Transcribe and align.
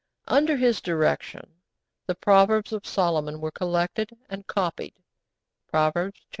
Under 0.27 0.57
his 0.57 0.81
direction 0.81 1.59
the 2.07 2.15
Proverbs 2.15 2.73
of 2.73 2.87
Solomon 2.87 3.39
were 3.39 3.51
collected 3.51 4.17
and 4.31 4.47
copied 4.47 4.95
(Proverbs 5.67 6.21
xxv. 6.21 6.29